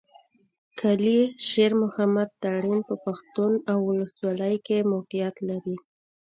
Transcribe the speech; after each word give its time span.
کلي 0.79 1.19
شېر 1.49 1.71
محمد 1.81 2.29
تارڼ 2.41 2.63
په 2.89 2.95
پښتون 3.05 3.51
اولسوالۍ 3.75 4.55
کښې 4.65 4.79
موقعيت 4.93 5.35
لري. 5.49 5.75